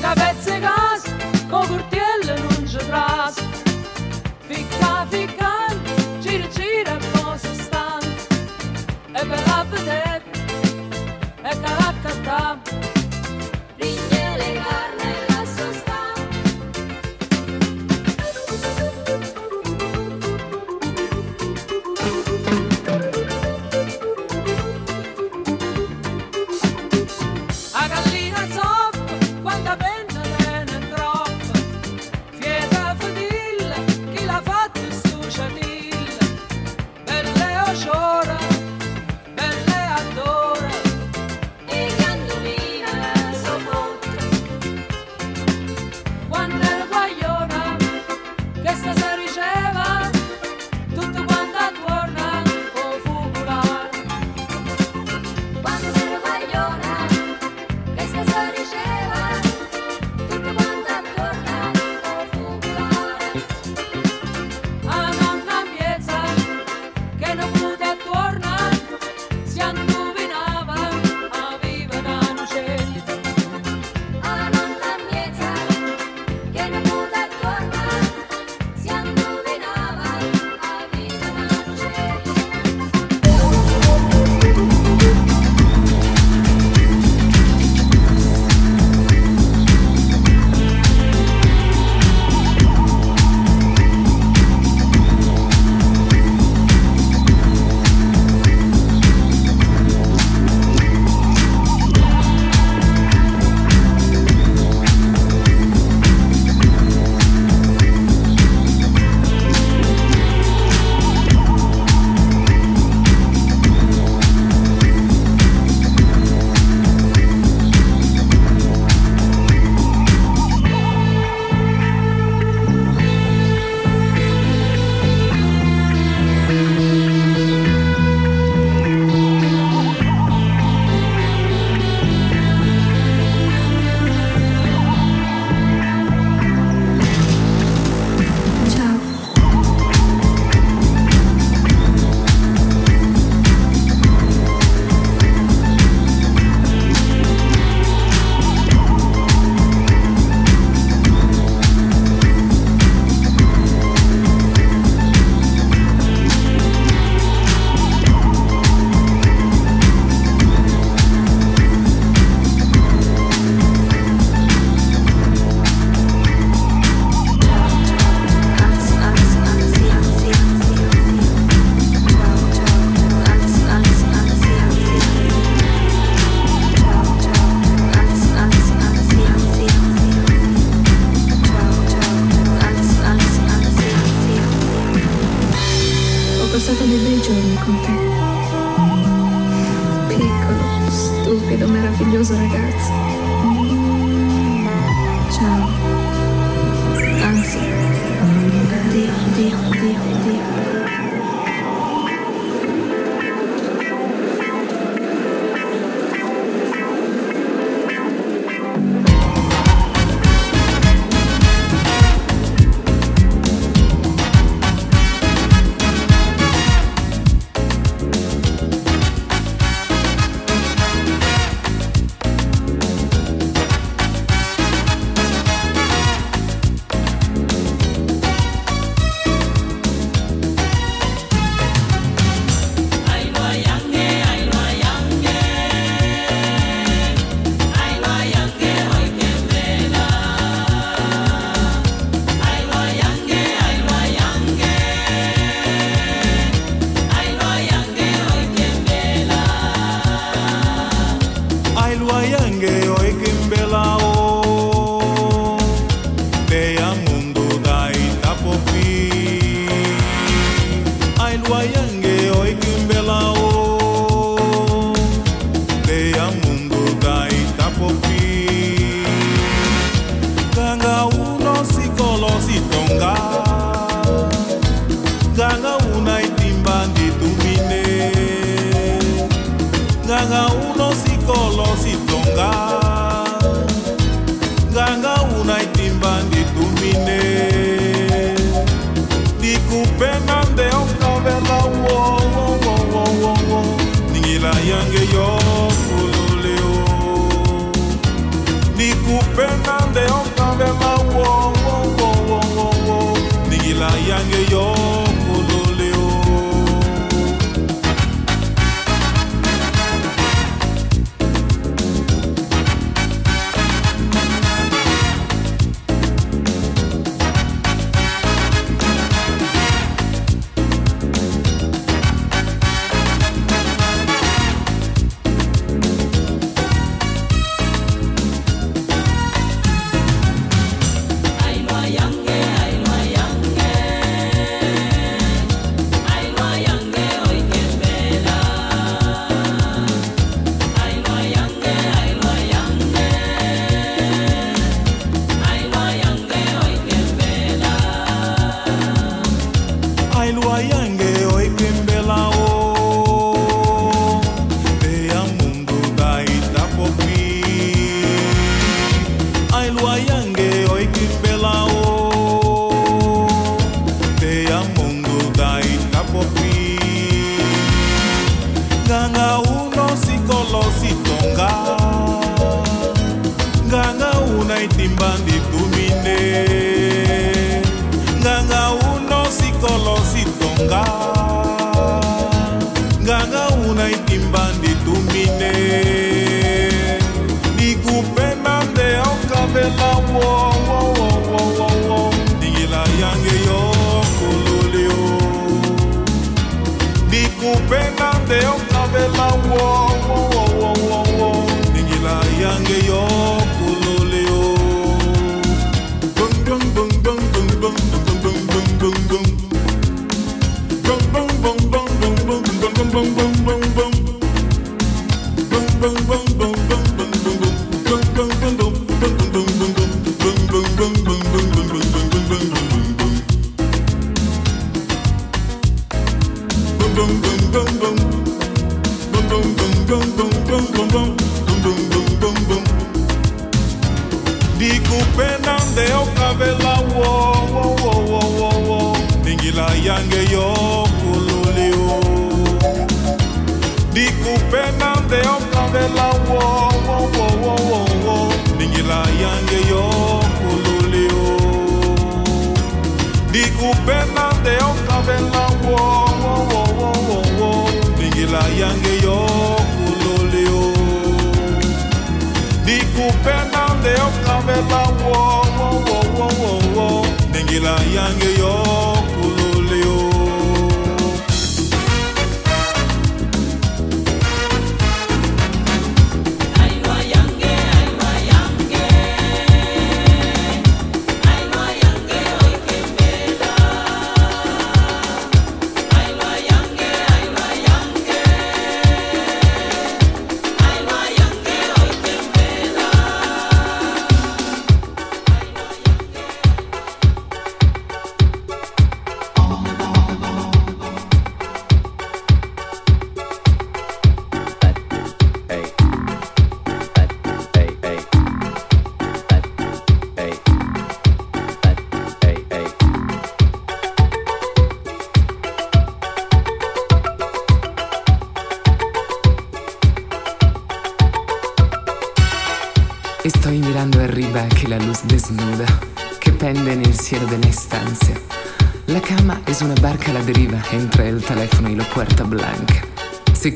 [0.00, 1.02] Venga pezzi gas,
[1.50, 3.34] co curtielle non ci tras.
[4.46, 5.67] Ficca, ficca,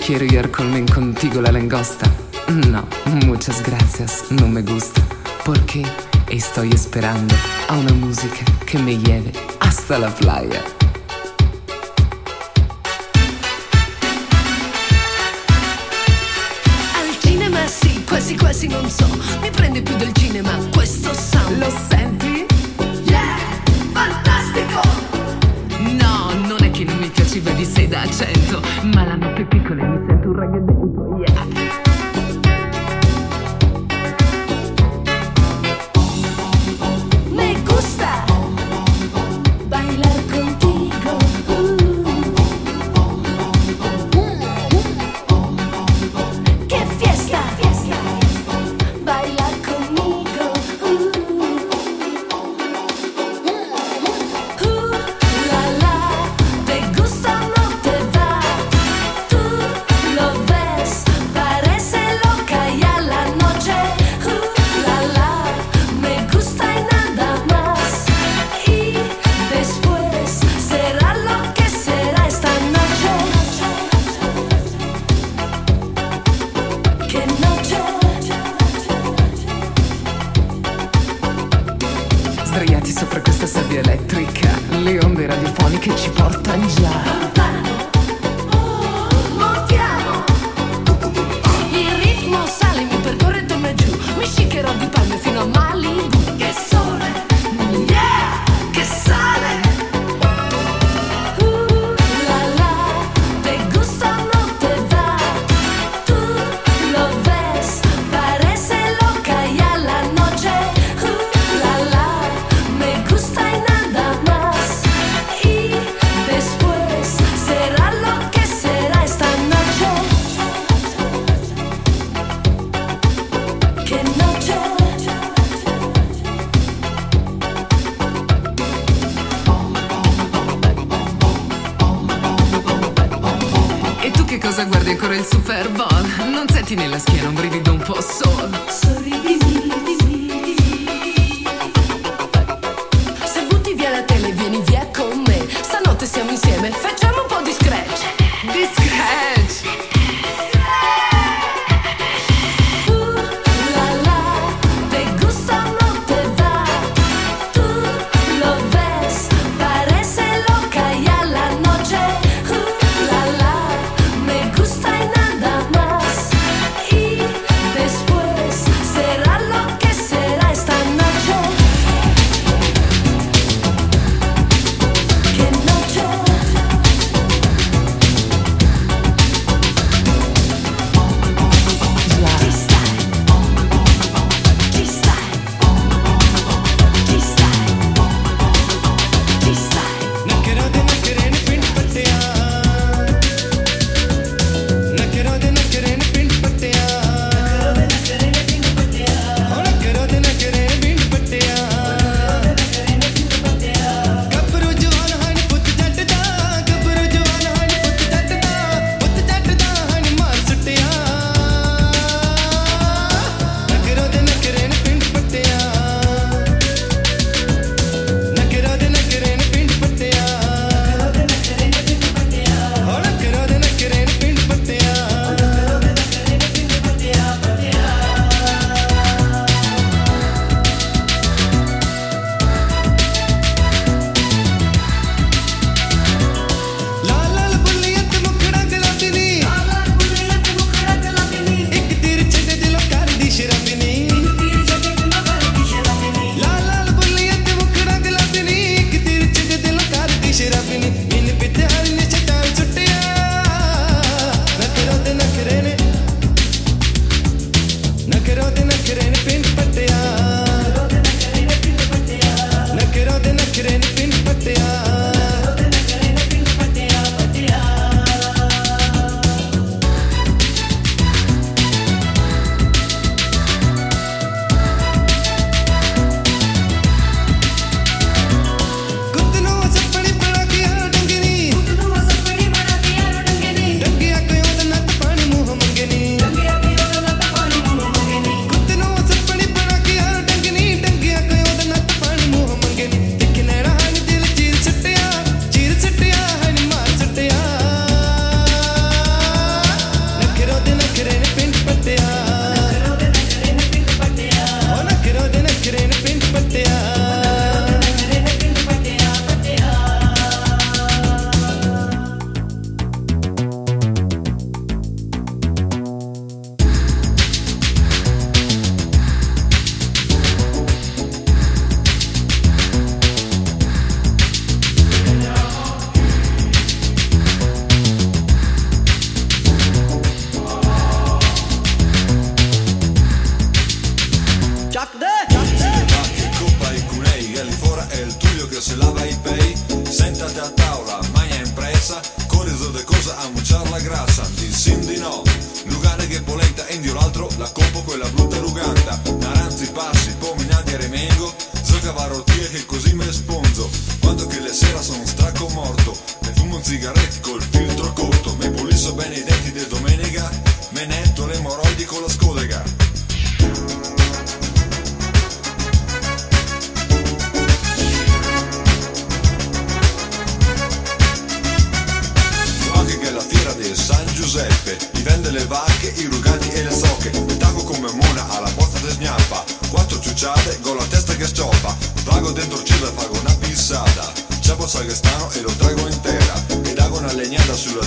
[0.06, 2.10] quiero ir comer contigo la langosta.
[2.70, 2.84] No,
[3.26, 5.00] muchas gracias, no me gusta.
[5.44, 5.82] Porque
[6.28, 7.34] estoy esperando
[7.68, 10.60] a una música que me lleve hasta la playa.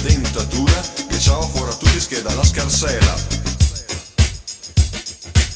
[0.06, 3.16] dentatura che ciao fuori a tutti scheda la scarsela.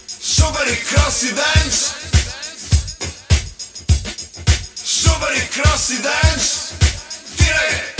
[0.05, 1.93] Super crossy dance.
[4.73, 6.75] Super crossy dance.
[7.35, 7.98] Direi.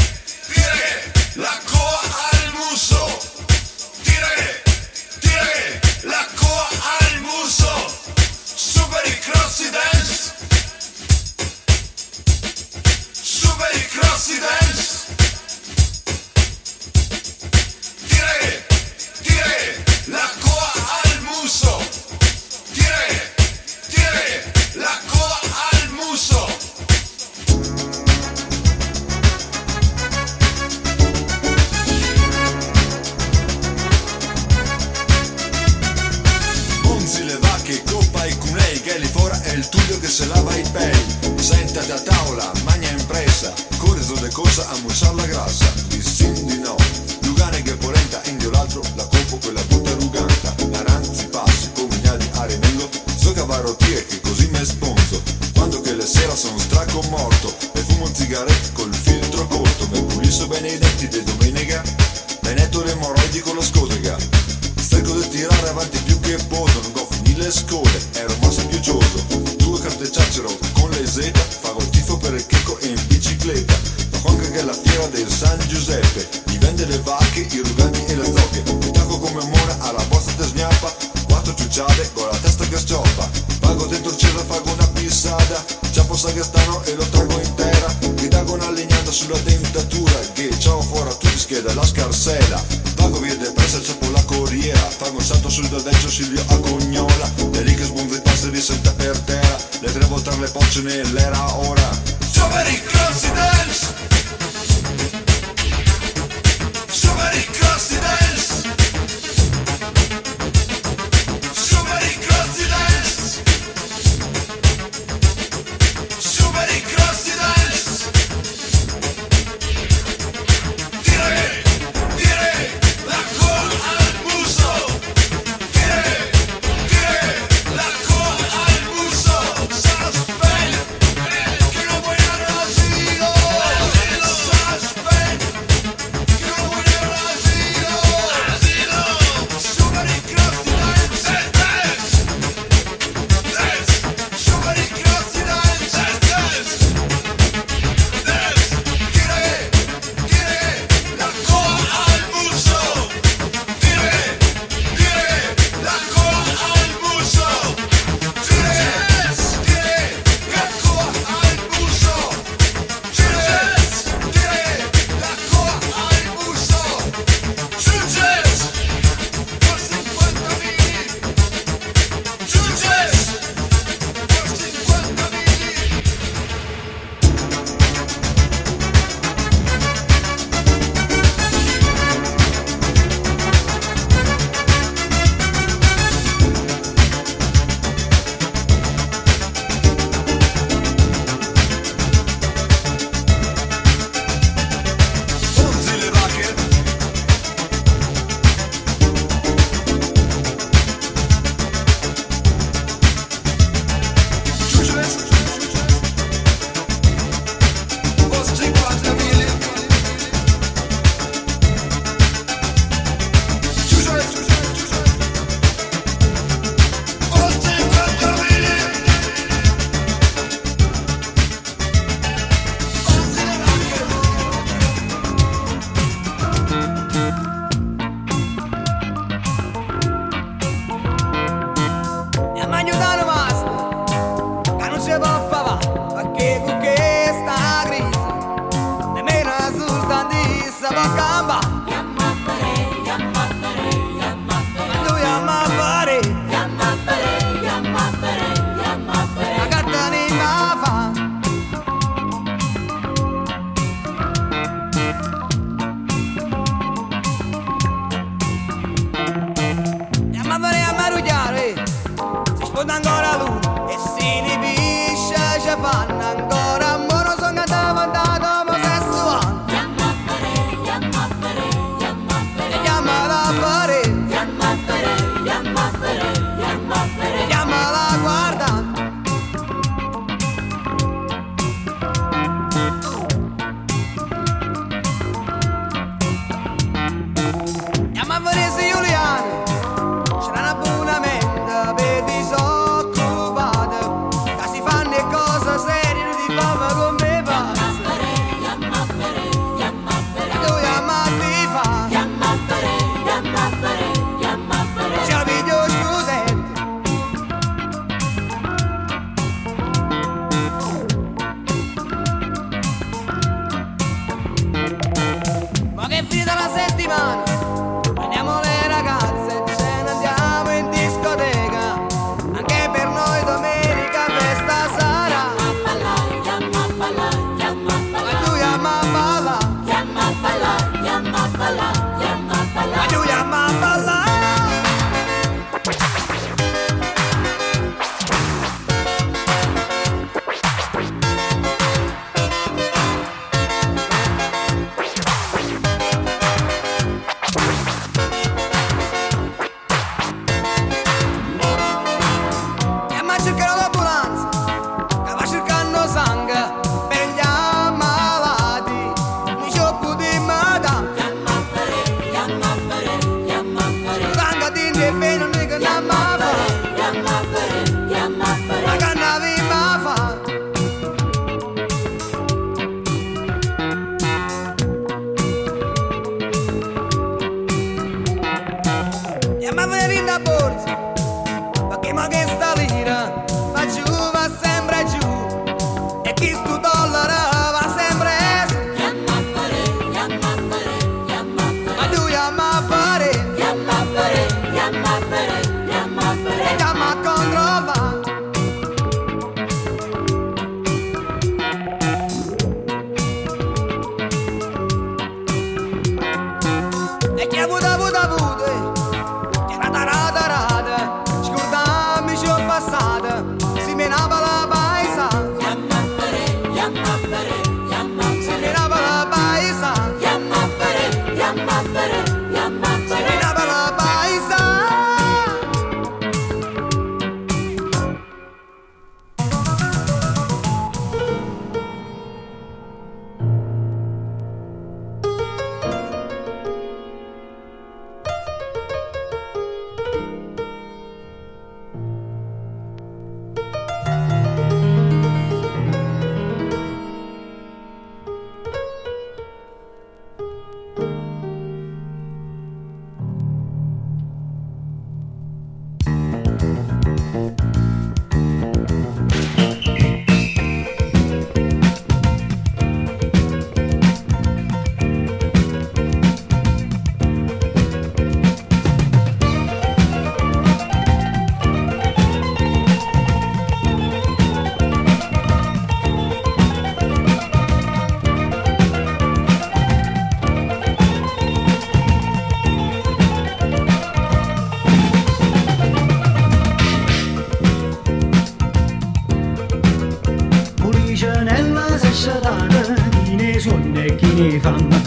[494.60, 494.99] E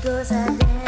[0.00, 0.87] because I didn't.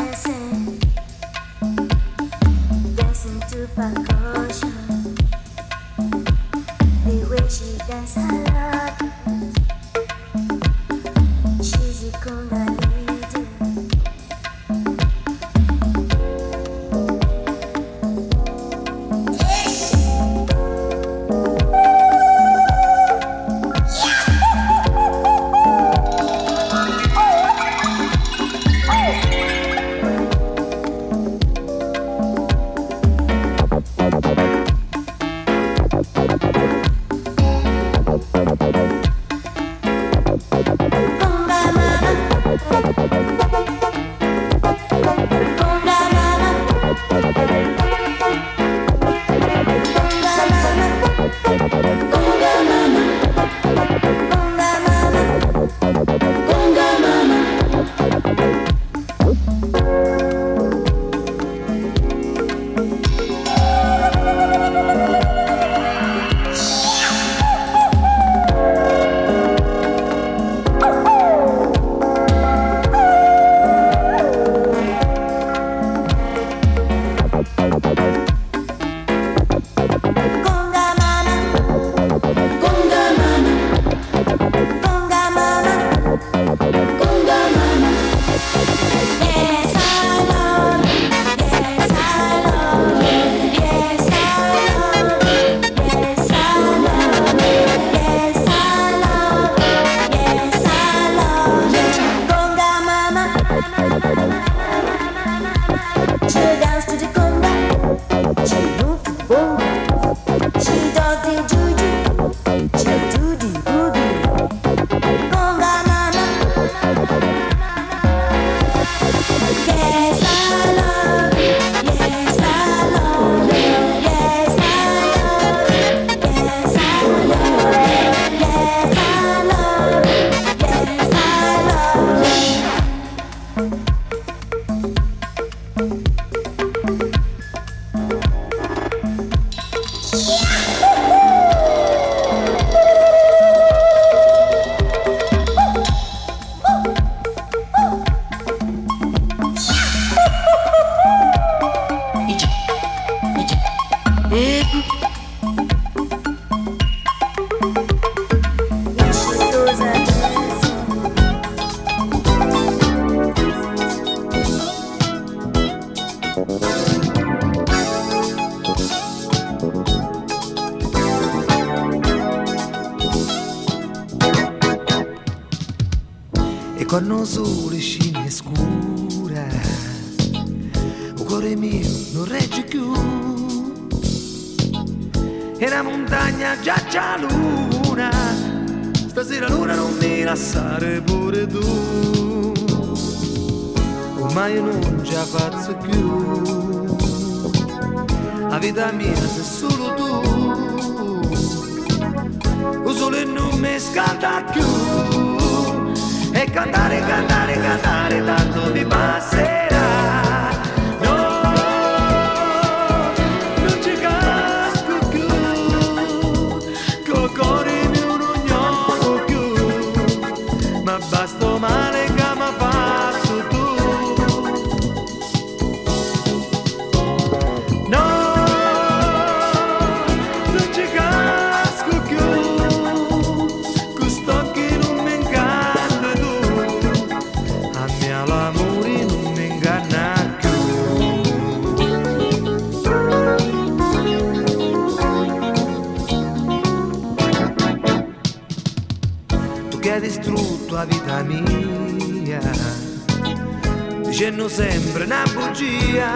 [254.50, 256.10] sempre una bugia.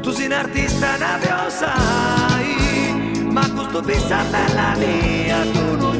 [0.00, 5.93] Tu sei un artista, nave osai, ma questo pensa bella mia, tu non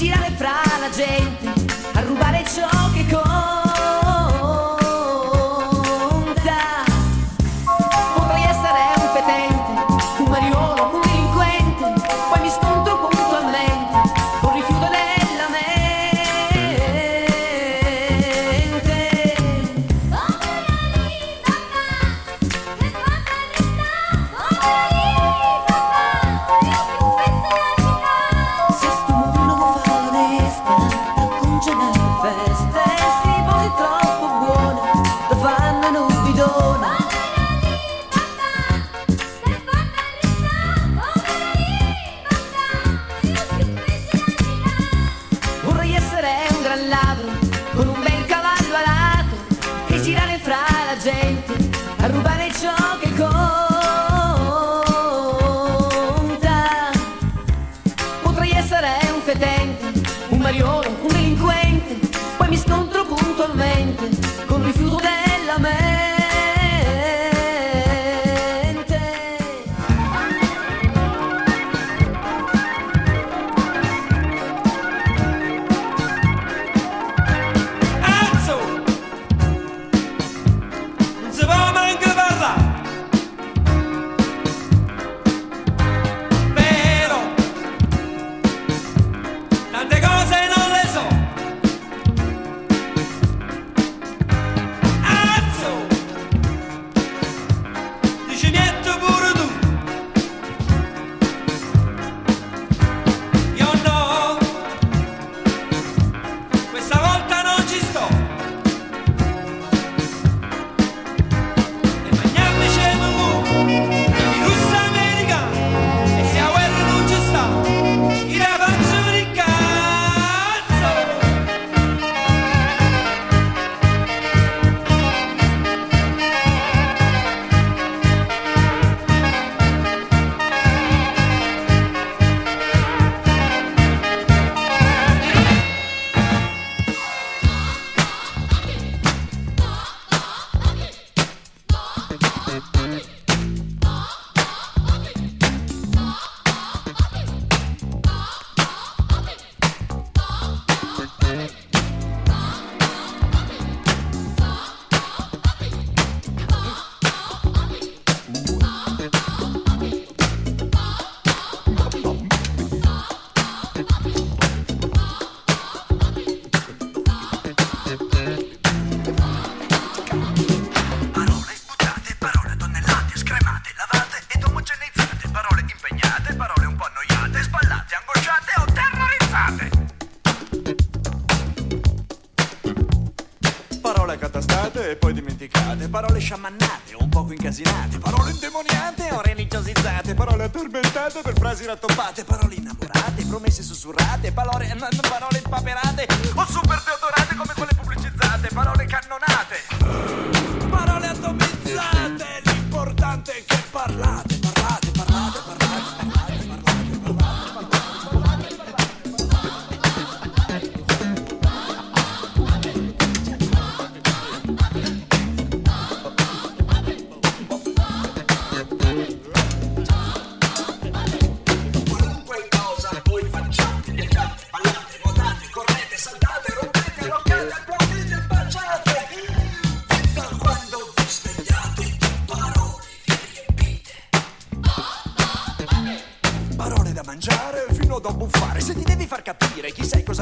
[0.00, 1.59] girare fra la gente.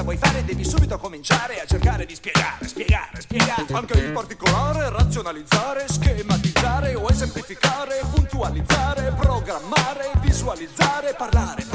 [0.08, 3.66] vuoi fare devi subito cominciare a cercare di spiegare, spiegare, spiegare.
[3.72, 11.67] Anche in particolare razionalizzare, schematizzare o esemplificare, puntualizzare, programmare, visualizzare, parlare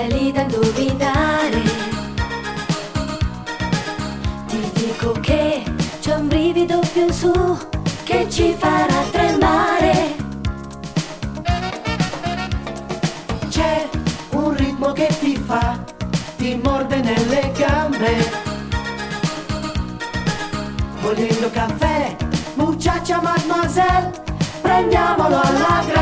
[0.00, 1.62] belli da indovinare.
[4.46, 5.62] Ti dico che
[6.00, 7.58] c'è un brivido più in su
[8.04, 10.16] che ci farà tremare.
[13.48, 13.88] C'è
[14.30, 15.78] un ritmo che ti fa,
[16.36, 18.38] ti morde nelle gambe.
[21.02, 22.16] Volendo caffè,
[22.54, 24.12] muchacha mademoiselle,
[24.62, 25.99] prendiamolo alla grande.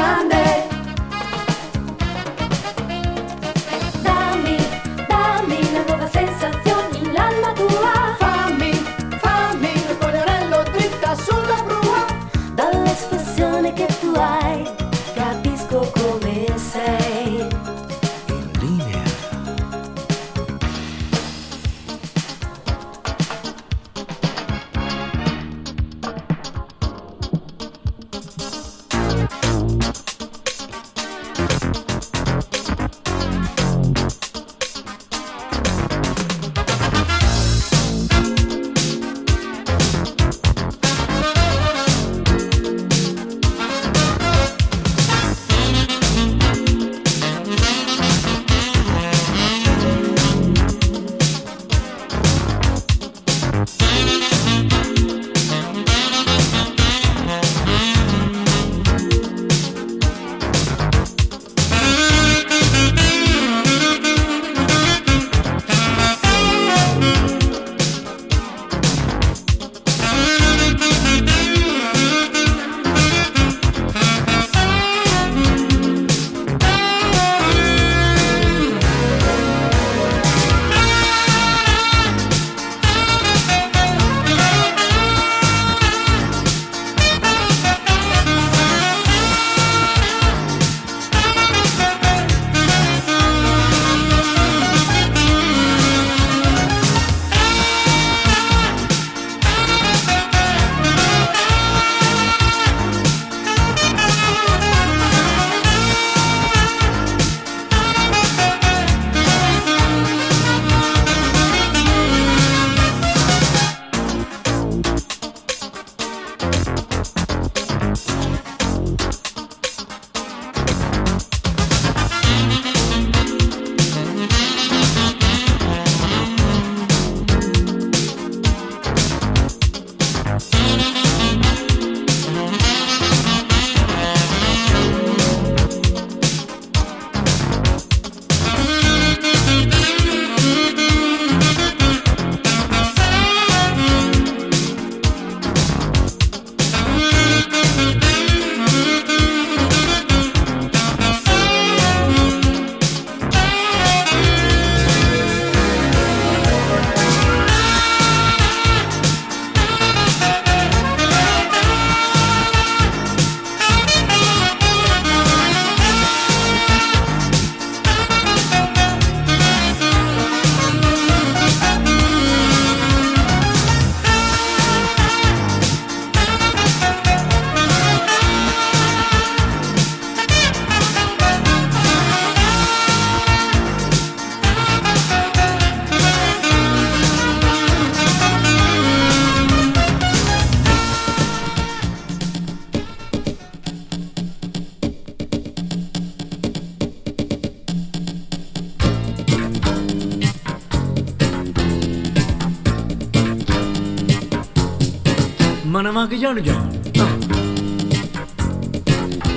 [205.79, 206.61] Ma ne manca già già.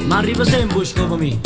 [0.07, 1.39] Ma arriva sempre scopo mio.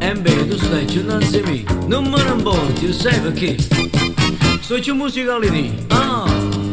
[0.00, 1.64] E beh, tu stai a me.
[1.86, 3.56] Non me ne importi, sai perché?
[4.60, 5.86] Sto c'è musicalità.
[5.88, 6.30] Ah,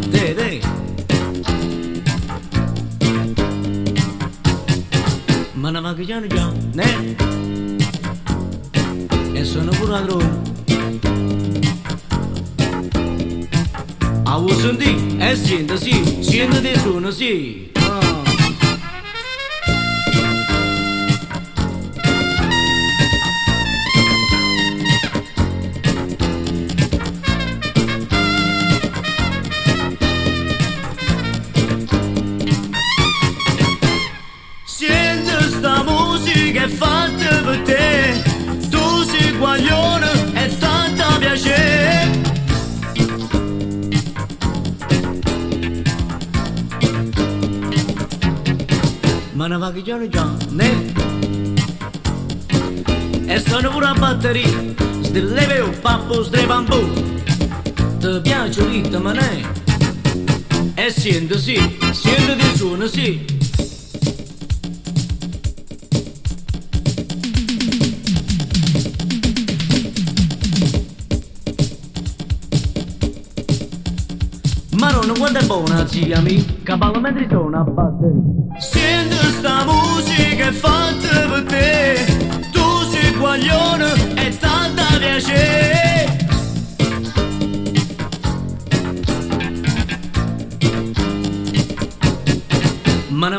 [0.10, 0.62] te, te.
[5.54, 6.52] Ma ne manca già già.
[6.74, 7.16] Ne?
[9.32, 10.47] E sono pure
[14.38, 15.36] vuoi sentire?
[15.36, 17.70] Senti, sì, senti di suono, sì.
[17.72, 17.77] Senti
[49.58, 50.94] Ma ne va che giorno già, ne?
[53.26, 56.76] E sono pure a batteria Stilleve o pappo stre bambù
[57.98, 59.42] Ti piace il ritmo, ne?
[60.76, 61.56] E senti sì,
[61.92, 63.26] senti di suono sì
[74.78, 78.37] Marone quanto è buona zia mi Cavallo mentre suona a batteria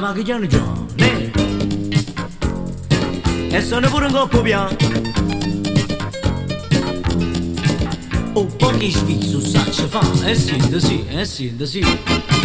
[0.09, 0.63] Ma che già già
[0.95, 1.31] ne
[3.51, 4.75] E sono pure un coppo piano
[8.33, 10.01] O pochi sfizzo sacce fa.
[10.25, 12.38] E sente sì, e sente sì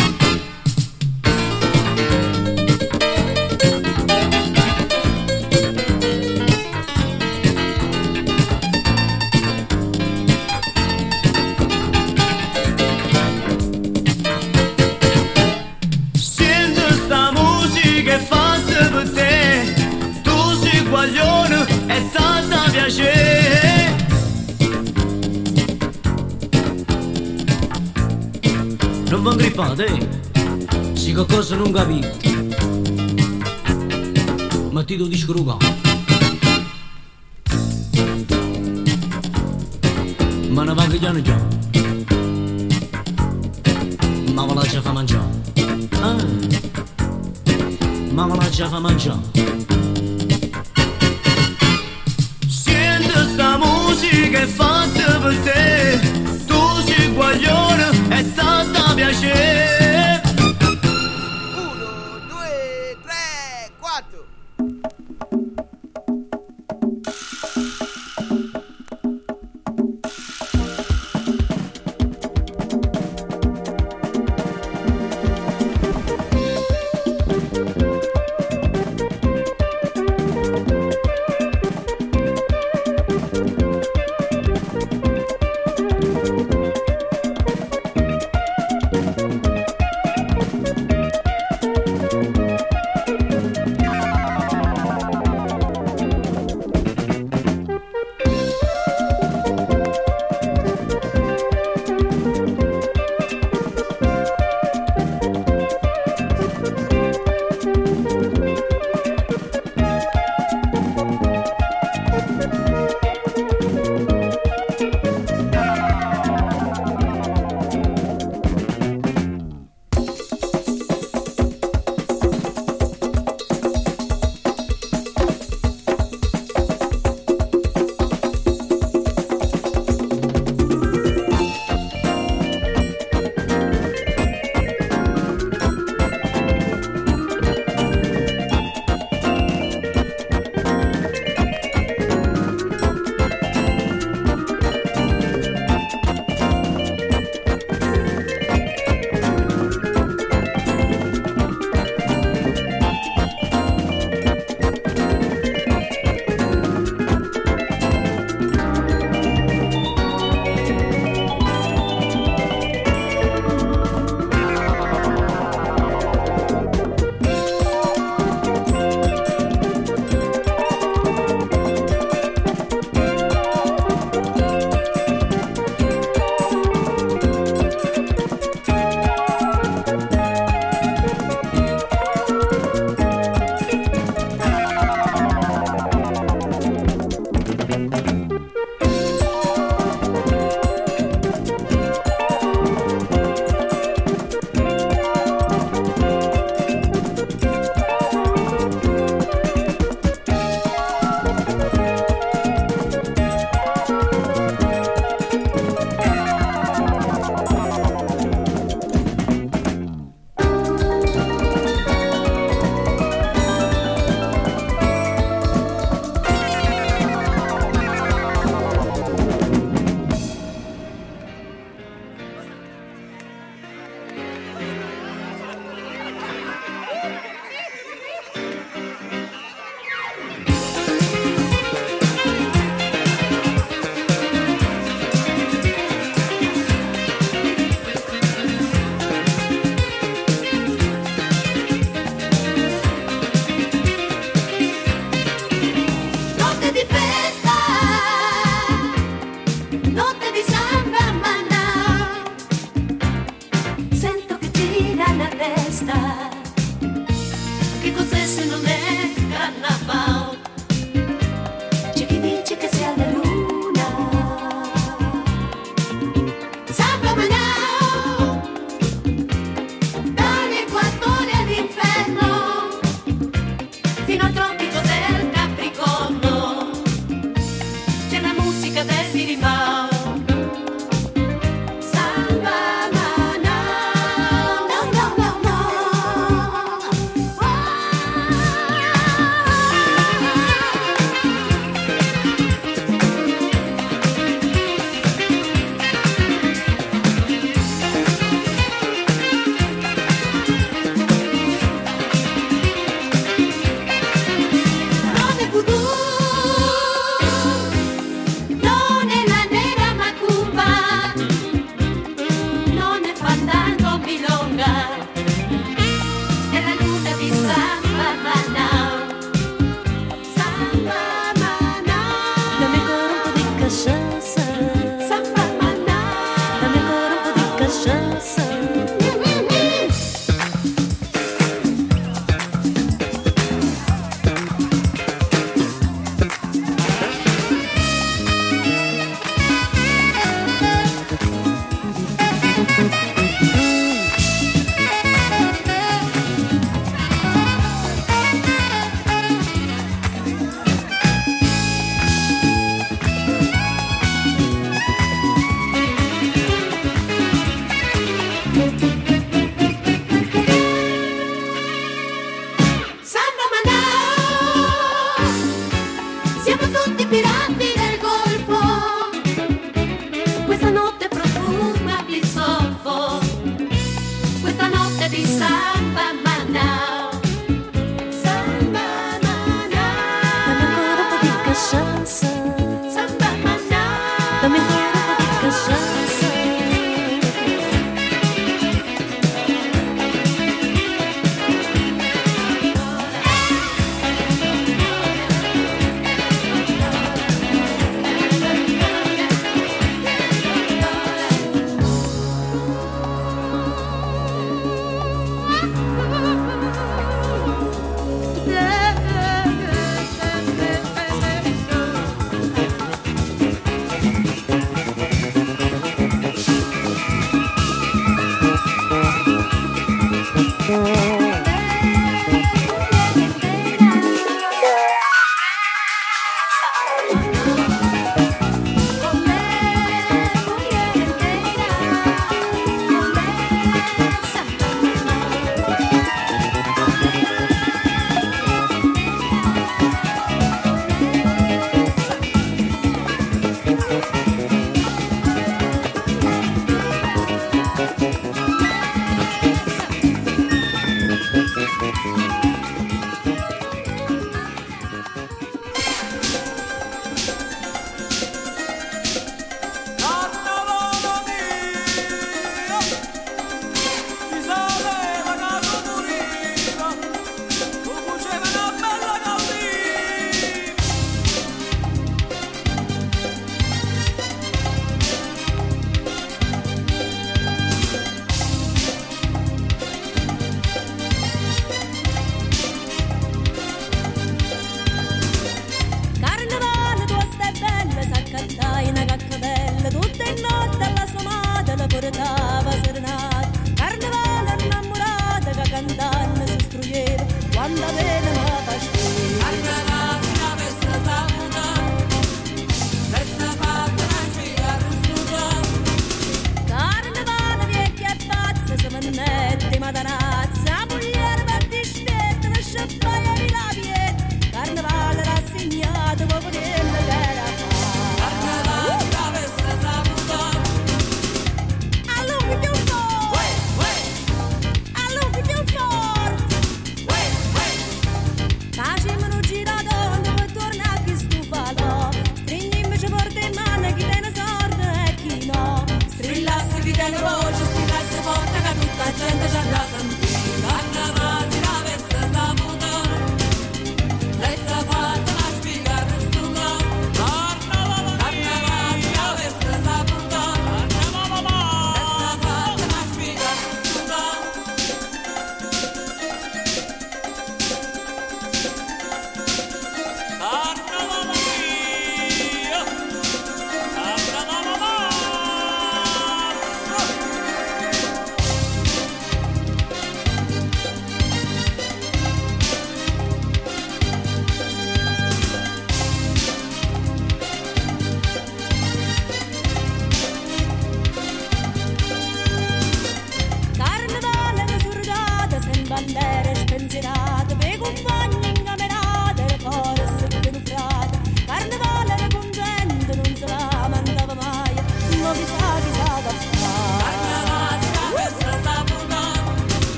[31.34, 32.12] Qualcosa non capite
[34.70, 35.18] Ma ti do di